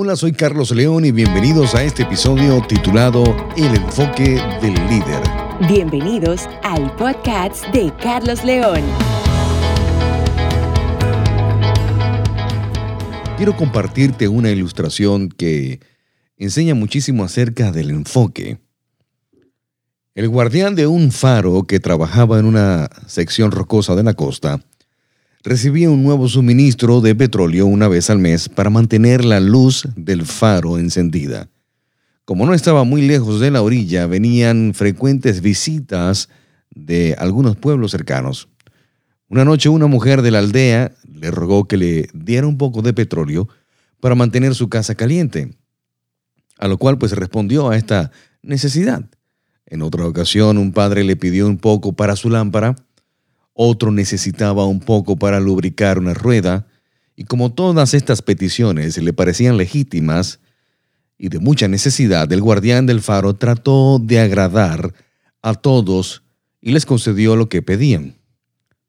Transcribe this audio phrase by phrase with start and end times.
[0.00, 3.24] Hola, soy Carlos León y bienvenidos a este episodio titulado
[3.56, 5.20] El enfoque del líder.
[5.68, 8.80] Bienvenidos al podcast de Carlos León.
[13.36, 15.80] Quiero compartirte una ilustración que
[16.36, 18.60] enseña muchísimo acerca del enfoque.
[20.14, 24.60] El guardián de un faro que trabajaba en una sección rocosa de la costa
[25.42, 30.24] recibía un nuevo suministro de petróleo una vez al mes para mantener la luz del
[30.24, 31.48] faro encendida.
[32.24, 36.28] Como no estaba muy lejos de la orilla, venían frecuentes visitas
[36.74, 38.48] de algunos pueblos cercanos.
[39.28, 42.92] Una noche una mujer de la aldea le rogó que le diera un poco de
[42.92, 43.48] petróleo
[44.00, 45.56] para mantener su casa caliente,
[46.58, 48.10] a lo cual pues respondió a esta
[48.42, 49.04] necesidad.
[49.66, 52.76] En otra ocasión un padre le pidió un poco para su lámpara,
[53.60, 56.68] otro necesitaba un poco para lubricar una rueda,
[57.16, 60.38] y como todas estas peticiones le parecían legítimas
[61.18, 64.94] y de mucha necesidad, el guardián del faro trató de agradar
[65.42, 66.22] a todos
[66.60, 68.14] y les concedió lo que pedían.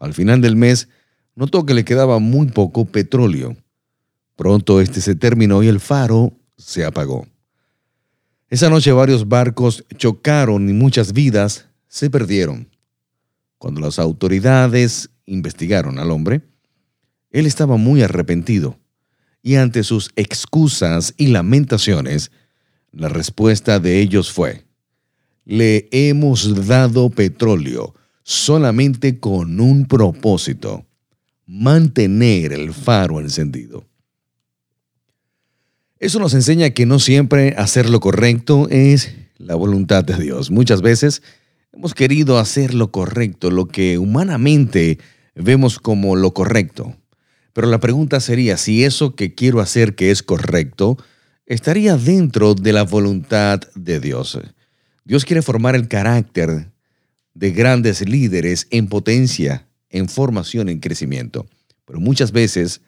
[0.00, 0.88] Al final del mes,
[1.36, 3.56] notó que le quedaba muy poco petróleo.
[4.34, 7.28] Pronto este se terminó y el faro se apagó.
[8.50, 12.68] Esa noche varios barcos chocaron y muchas vidas se perdieron.
[13.58, 16.42] Cuando las autoridades investigaron al hombre,
[17.30, 18.78] él estaba muy arrepentido
[19.46, 22.32] y ante sus excusas y lamentaciones,
[22.90, 24.64] la respuesta de ellos fue,
[25.44, 30.84] le hemos dado petróleo solamente con un propósito,
[31.46, 33.86] mantener el faro encendido.
[36.00, 40.50] Eso nos enseña que no siempre hacer lo correcto es la voluntad de Dios.
[40.50, 41.22] Muchas veces
[41.76, 44.98] Hemos querido hacer lo correcto, lo que humanamente
[45.34, 46.96] vemos como lo correcto.
[47.52, 50.96] Pero la pregunta sería si eso que quiero hacer que es correcto
[51.44, 54.38] estaría dentro de la voluntad de Dios.
[55.04, 56.72] Dios quiere formar el carácter
[57.34, 61.46] de grandes líderes en potencia, en formación, en crecimiento.
[61.84, 62.80] Pero muchas veces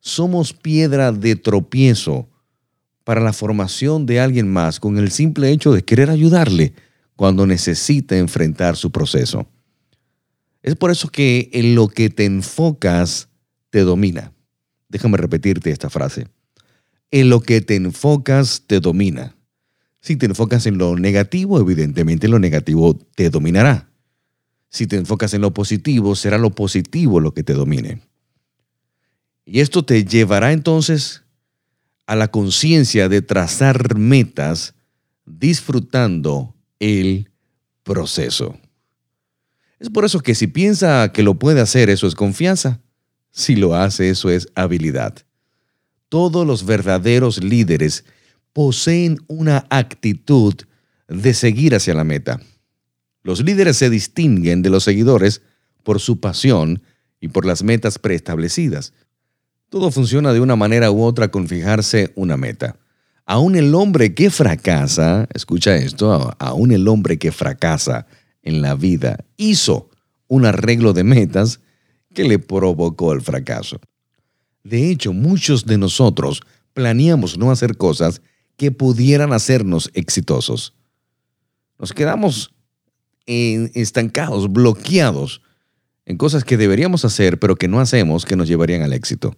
[0.00, 2.30] somos piedra de tropiezo
[3.04, 6.72] para la formación de alguien más con el simple hecho de querer ayudarle
[7.16, 9.46] cuando necesita enfrentar su proceso.
[10.62, 13.28] Es por eso que en lo que te enfocas
[13.70, 14.32] te domina.
[14.88, 16.28] Déjame repetirte esta frase.
[17.10, 19.36] En lo que te enfocas te domina.
[20.00, 23.90] Si te enfocas en lo negativo, evidentemente lo negativo te dominará.
[24.68, 28.00] Si te enfocas en lo positivo, será lo positivo lo que te domine.
[29.46, 31.22] Y esto te llevará entonces
[32.06, 34.74] a la conciencia de trazar metas
[35.26, 37.30] disfrutando el
[37.82, 38.58] proceso.
[39.78, 42.80] Es por eso que si piensa que lo puede hacer, eso es confianza.
[43.30, 45.14] Si lo hace, eso es habilidad.
[46.08, 48.04] Todos los verdaderos líderes
[48.52, 50.54] poseen una actitud
[51.08, 52.40] de seguir hacia la meta.
[53.22, 55.42] Los líderes se distinguen de los seguidores
[55.82, 56.82] por su pasión
[57.20, 58.92] y por las metas preestablecidas.
[59.68, 62.76] Todo funciona de una manera u otra con fijarse una meta.
[63.26, 68.06] Aún el hombre que fracasa, escucha esto, aún el hombre que fracasa
[68.42, 69.88] en la vida hizo
[70.28, 71.60] un arreglo de metas
[72.12, 73.80] que le provocó el fracaso.
[74.62, 76.42] De hecho, muchos de nosotros
[76.74, 78.20] planeamos no hacer cosas
[78.56, 80.74] que pudieran hacernos exitosos.
[81.78, 82.54] Nos quedamos
[83.26, 85.40] estancados, bloqueados
[86.04, 89.36] en cosas que deberíamos hacer, pero que no hacemos, que nos llevarían al éxito.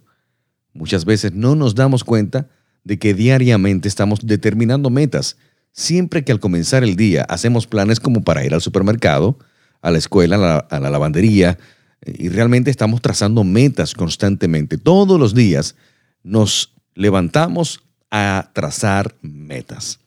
[0.73, 2.49] Muchas veces no nos damos cuenta
[2.87, 5.35] de que diariamente estamos determinando metas.
[5.73, 9.37] Siempre que al comenzar el día hacemos planes como para ir al supermercado,
[9.81, 11.57] a la escuela, a la, lavandería,
[12.01, 14.77] eh, y realmente estamos trazando metas constantemente.
[14.77, 15.75] Todos los días
[16.23, 19.99] nos levantamos a trazar metas.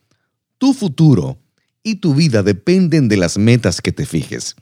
[0.56, 1.38] Tu futuro
[1.82, 4.56] y tu vida dependen de las metas que te fijes.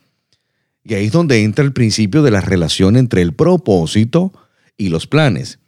[0.83, 4.33] Y ahí es donde entra el principio de la relación entre el propósito
[4.77, 5.61] y los planes.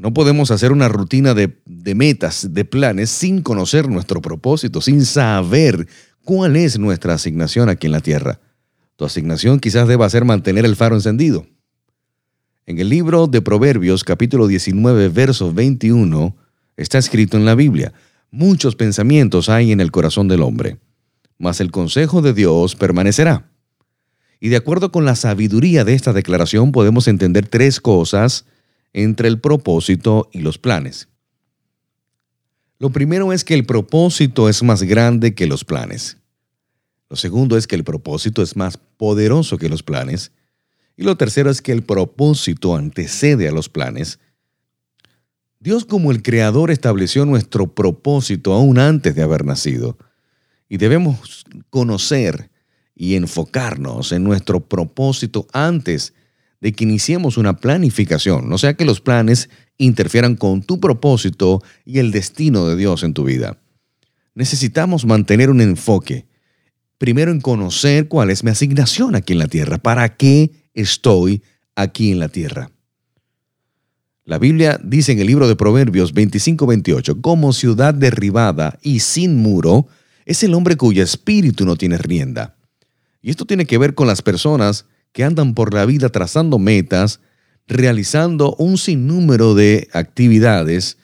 [0.00, 1.52] No podemos hacer una rutina de,
[1.94, 5.86] metas, de planes, sin conocer nuestro propósito, sin saber
[6.24, 8.40] cuál es nuestra asignación aquí en la tierra.
[8.96, 11.46] Tu asignación quizás deba ser mantener el faro encendido.
[12.64, 16.34] En el libro de Proverbios capítulo 19, verso 21,
[16.78, 17.92] está escrito en la Biblia,
[18.30, 20.78] muchos pensamientos hay en el corazón del hombre,
[21.36, 23.50] mas el consejo de Dios permanecerá.
[24.40, 28.46] Y de acuerdo con la sabiduría de esta declaración podemos entender tres cosas
[28.92, 31.08] entre el propósito y los planes.
[32.78, 36.16] Lo primero es que el propósito es más grande que los planes.
[37.10, 40.32] Lo segundo es que el propósito es más poderoso que los planes.
[40.96, 44.18] Y lo tercero es que el propósito antecede a los planes.
[45.58, 49.98] Dios como el Creador estableció nuestro propósito aún antes de haber nacido.
[50.68, 52.50] Y debemos conocer
[52.94, 56.14] y enfocarnos en nuestro propósito antes
[56.60, 59.48] de que iniciemos una planificación, no sea que los planes
[59.78, 63.58] interfieran con tu propósito y el destino de Dios en tu vida.
[64.34, 66.26] Necesitamos mantener un enfoque,
[66.98, 71.42] primero en conocer cuál es mi asignación aquí en la tierra, para qué estoy
[71.74, 72.70] aquí en la tierra.
[74.24, 79.88] La Biblia dice en el libro de Proverbios 25-28, como ciudad derribada y sin muro
[80.26, 82.56] es el hombre cuyo espíritu no tiene rienda.
[83.22, 87.20] Y esto tiene que ver con las personas que andan por la vida trazando metas,
[87.66, 90.98] realizando un sinnúmero de actividades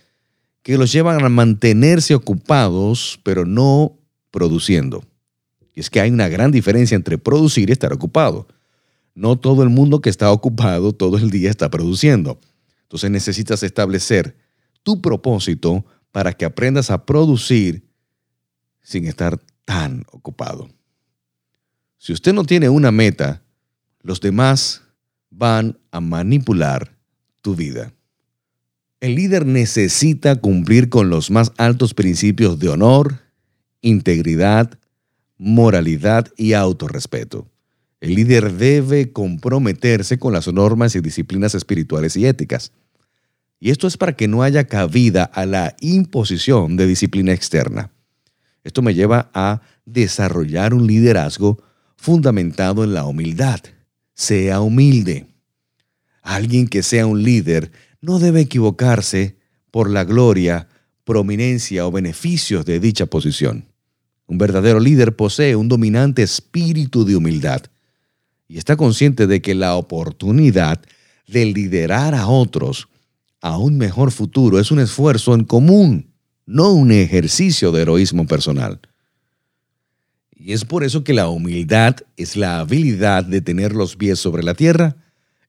[0.62, 3.99] que los llevan a mantenerse ocupados, pero no
[4.31, 5.05] produciendo.
[5.75, 8.49] Y es que hay una gran diferencia entre producir y estar ocupado.
[9.14, 12.41] No todo el mundo que está ocupado todo el día está produciendo.
[12.82, 14.37] Entonces necesitas establecer
[14.82, 17.87] tu propósito para que aprendas a producir
[18.82, 20.69] sin estar tan ocupado.
[21.99, 23.43] Si usted no tiene una meta,
[24.06, 24.82] los demás
[25.31, 26.97] van a manipular
[27.43, 27.93] tu vida.
[29.00, 33.19] El líder necesita cumplir con los más altos principios de honor,
[33.81, 34.79] integridad,
[35.37, 37.50] moralidad y autorrespeto.
[38.00, 42.70] El líder debe comprometerse con las normas y disciplinas espirituales y éticas.
[43.58, 47.91] Y esto es para que no haya cabida a la imposición de disciplina externa.
[48.62, 51.61] Esto me lleva a desarrollar un liderazgo
[51.97, 53.61] fundamentado en la humildad
[54.17, 55.27] sea humilde.
[56.23, 57.71] Alguien que sea un líder
[58.01, 59.37] no debe equivocarse
[59.71, 60.69] por la gloria,
[61.05, 63.67] prominencia o beneficios de dicha posición.
[64.27, 67.63] Un verdadero líder posee un dominante espíritu de humildad
[68.49, 70.81] y está consciente de que la oportunidad
[71.29, 72.89] de liderar a otros
[73.41, 76.15] a un mejor futuro es un esfuerzo en común,
[76.47, 78.81] no un ejercicio de heroísmo personal.
[80.46, 84.44] Y es por eso que la humildad es la habilidad de tener los pies sobre
[84.44, 84.94] la tierra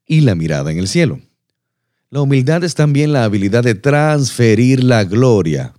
[0.08, 1.22] y la mirada en el cielo.
[2.10, 5.76] La humildad es también la habilidad de transferir la gloria.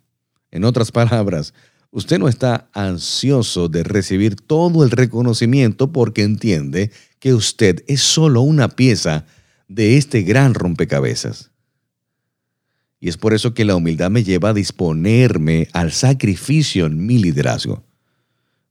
[0.52, 1.52] En otras palabras,
[1.90, 8.42] usted no está ansioso de recibir todo el reconocimiento porque entiende que usted es solo
[8.42, 9.26] una pieza
[9.66, 11.50] de este gran rompecabezas.
[13.00, 17.18] Y es por eso que la humildad me lleva a disponerme al sacrificio en mi
[17.18, 17.88] liderazgo.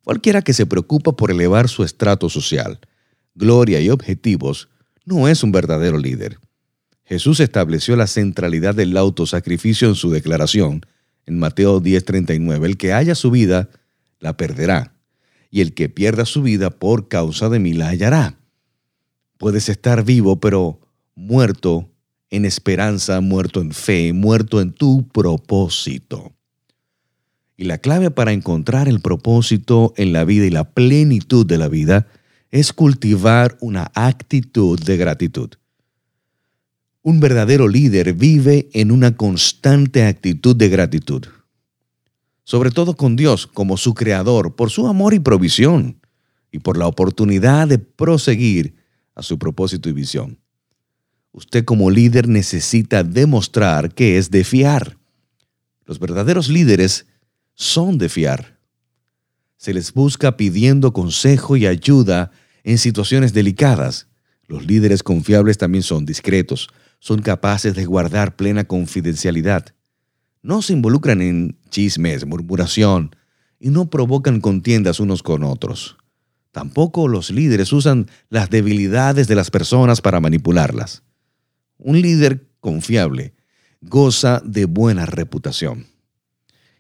[0.08, 2.80] Cualquiera que se preocupa por elevar su estrato social,
[3.36, 4.70] gloria y objetivos
[5.04, 6.40] no es un verdadero líder.
[7.04, 10.86] Jesús estableció la centralidad del autosacrificio en su declaración
[11.26, 12.68] en Mateo 10:39.
[12.68, 13.70] El que haya su vida,
[14.22, 14.94] la perderá,
[15.52, 18.40] y el que pierda su vida por causa de mí la hallará.
[19.38, 20.80] Puedes estar vivo, pero
[21.16, 21.92] muerto
[22.30, 26.37] en esperanza, muerto en fe, muerto en tu propósito.
[27.58, 31.68] Y la clave para encontrar el propósito en la vida y la plenitud de la
[31.68, 32.08] vida
[32.52, 35.50] es cultivar una actitud de gratitud.
[37.02, 41.26] Un verdadero líder vive en una constante actitud de gratitud,
[42.44, 46.00] sobre todo con Dios como su creador, por su amor y provisión,
[46.52, 48.76] y por la oportunidad de proseguir
[49.16, 50.40] a su propósito y visión.
[51.32, 54.98] Usted como líder necesita demostrar que es de fiar.
[55.86, 57.06] Los verdaderos líderes
[57.58, 58.60] son de fiar.
[59.58, 62.30] Se les busca pidiendo consejo y ayuda
[62.64, 64.08] en situaciones delicadas.
[64.46, 69.74] Los líderes confiables también son discretos, son capaces de guardar plena confidencialidad.
[70.44, 73.16] No se involucran en chismes, murmuración
[73.60, 75.98] y no provocan contiendas unos con otros.
[76.52, 81.02] Tampoco los líderes usan las debilidades de las personas para manipularlas.
[81.80, 83.34] Un líder confiable
[83.82, 85.97] goza de buena reputación.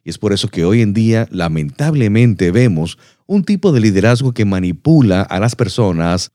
[0.07, 4.45] Y es por eso que hoy en día lamentablemente vemos un tipo de liderazgo que
[4.45, 6.31] manipula a las personas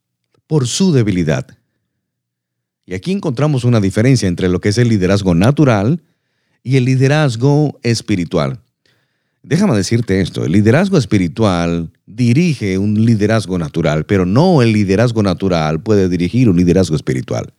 [0.46, 1.46] por su debilidad.
[2.84, 6.02] Y aquí encontramos una diferencia entre lo que es el liderazgo natural
[6.62, 8.60] y el liderazgo espiritual.
[9.42, 15.82] Déjame decirte esto, el liderazgo espiritual dirige un liderazgo natural, pero no el liderazgo natural
[15.82, 17.54] puede dirigir un liderazgo espiritual.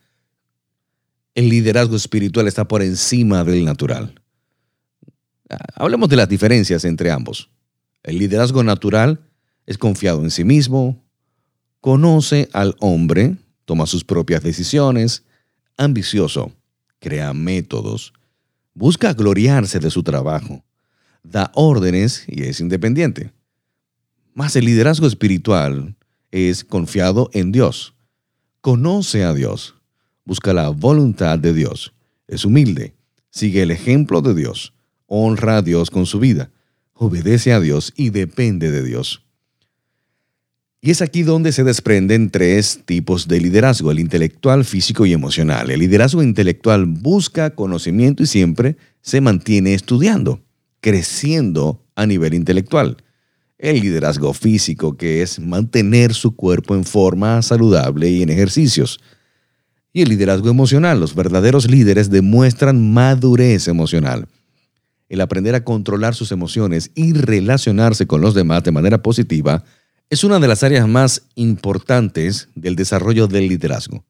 [1.34, 4.14] El liderazgo espiritual está por encima del natural.
[5.74, 7.50] Hablemos de las diferencias entre ambos.
[8.02, 9.20] El liderazgo natural
[9.66, 11.02] es confiado en sí mismo,
[11.80, 15.24] conoce al hombre, toma sus propias decisiones,
[15.76, 16.52] ambicioso,
[16.98, 18.12] crea métodos,
[18.74, 20.64] busca gloriarse de su trabajo,
[21.22, 23.32] da órdenes y es independiente.
[24.34, 25.96] Más el liderazgo espiritual
[26.30, 27.94] es confiado en Dios,
[28.60, 29.76] conoce a Dios,
[30.24, 31.94] busca la voluntad de Dios,
[32.26, 32.94] es humilde,
[33.34, 34.73] Sigue el ejemplo de Dios.
[35.16, 36.50] Honra a Dios con su vida.
[36.92, 39.22] Obedece a Dios y depende de Dios.
[40.80, 45.70] Y es aquí donde se desprenden tres tipos de liderazgo, el intelectual, físico y emocional.
[45.70, 50.42] El liderazgo intelectual busca conocimiento y siempre se mantiene estudiando,
[50.80, 52.96] creciendo a nivel intelectual.
[53.56, 58.98] El liderazgo físico, que es mantener su cuerpo en forma saludable y en ejercicios.
[59.92, 64.26] Y el liderazgo emocional, los verdaderos líderes demuestran madurez emocional.
[65.08, 69.64] El aprender a controlar sus emociones y relacionarse con los demás de manera positiva
[70.10, 74.04] es una de las áreas más importantes del desarrollo del liderazgo.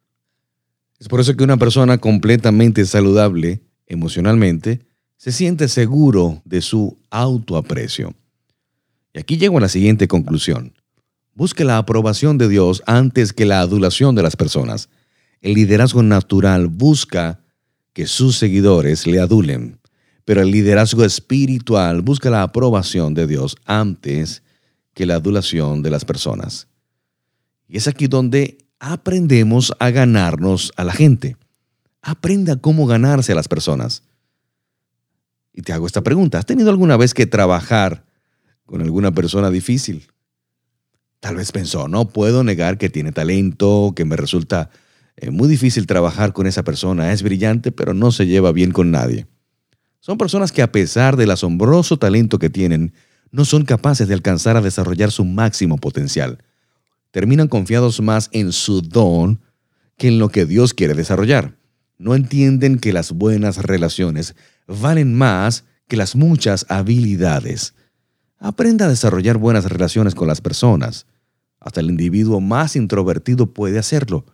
[0.99, 4.81] Es por eso que una persona completamente saludable emocionalmente
[5.17, 8.15] se siente seguro de su autoaprecio.
[9.13, 10.75] Y aquí llego a la siguiente conclusión.
[11.35, 14.89] Busque la aprobación de Dios antes que la adulación de las personas.
[15.41, 17.41] El liderazgo natural busca
[17.93, 19.79] que sus seguidores le adulen,
[20.25, 24.43] pero el liderazgo espiritual busca la aprobación de Dios antes
[24.95, 26.69] que la adulación de las personas.
[27.69, 31.37] Y es aquí donde aprendemos a ganarnos a la gente.
[32.02, 34.02] Aprenda cómo ganarse a las personas.
[35.52, 36.38] Y te hago esta pregunta.
[36.38, 38.04] ¿Has tenido alguna vez que trabajar
[38.66, 40.07] con alguna persona difícil.
[41.21, 44.71] Tal vez pensó, no puedo negar que tiene talento, que me resulta
[45.16, 48.90] eh, muy difícil trabajar con esa persona, es brillante, pero no se lleva bien con
[48.90, 49.26] nadie.
[50.04, 52.92] Son personas que a pesar del asombroso talento que tienen,
[53.30, 56.44] no son capaces de alcanzar a desarrollar su máximo potencial.
[57.11, 59.40] Terminan confiados más en su don
[59.96, 61.56] que en lo que Dios quiere desarrollar.
[61.96, 64.34] No entienden que las buenas relaciones
[64.66, 67.73] valen más que las muchas habilidades.
[68.38, 71.06] Aprenda a desarrollar buenas relaciones con las personas.
[71.61, 74.26] Hasta el individuo más introvertido puede hacerlo.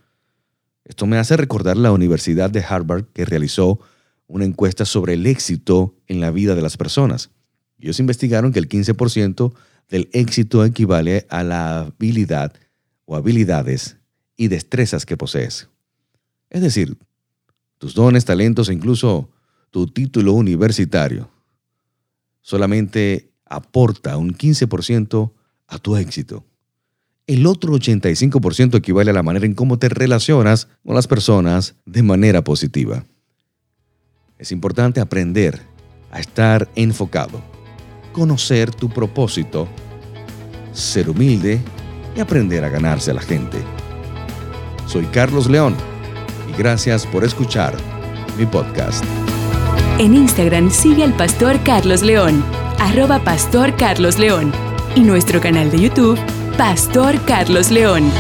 [0.84, 3.78] Esto me hace recordar la Universidad de Harvard que realizó
[4.30, 7.30] una encuesta sobre el éxito en la vida de las personas.
[7.80, 9.52] Ellos investigaron que el 15%
[9.88, 12.52] del éxito equivale a la habilidad
[13.06, 13.96] o habilidades
[14.36, 15.68] y destrezas que posees.
[16.48, 16.96] Es decir,
[17.78, 19.30] tus dones, talentos e incluso
[19.70, 21.28] tu título universitario.
[22.40, 25.32] Solamente aporta un 15%
[25.66, 26.44] a tu éxito.
[27.26, 32.02] El otro 85% equivale a la manera en cómo te relacionas con las personas de
[32.02, 33.04] manera positiva.
[34.40, 35.60] Es importante aprender
[36.10, 37.42] a estar enfocado,
[38.10, 39.68] conocer tu propósito,
[40.72, 41.60] ser humilde
[42.16, 43.58] y aprender a ganarse a la gente.
[44.86, 45.76] Soy Carlos León
[46.50, 47.74] y gracias por escuchar
[48.38, 49.04] mi podcast.
[49.98, 52.42] En Instagram sigue al pastor Carlos León
[52.78, 54.52] arroba Pastor Carlos León
[54.96, 56.18] y nuestro canal de YouTube,
[56.56, 58.10] Pastor Carlos León.